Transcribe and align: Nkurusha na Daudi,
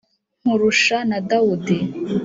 Nkurusha 0.41 0.97
na 1.09 1.17
Daudi, 1.29 1.77